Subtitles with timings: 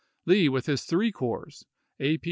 [0.25, 1.61] Lee with his three corps,
[1.99, 2.17] A.
[2.17, 2.19] P.